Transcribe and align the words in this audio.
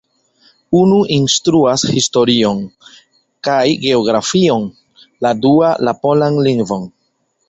Unu 0.77 0.95
instruas 1.15 1.83
historion 1.97 2.63
kaj 3.47 3.59
geografion, 3.83 4.65
la 5.27 5.35
dua 5.45 5.71
la 5.89 5.95
polan 6.07 6.41
lingvon. 6.49 6.89